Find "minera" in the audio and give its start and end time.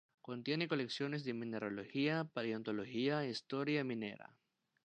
3.83-4.33